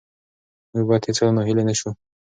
موږ 0.71 0.83
باید 0.89 1.03
هېڅکله 1.07 1.31
ناهیلي 1.37 1.63
نه 1.69 1.73
سو. 1.79 1.89